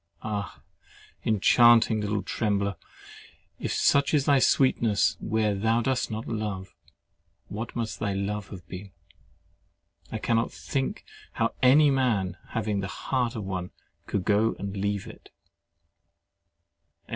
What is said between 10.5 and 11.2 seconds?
think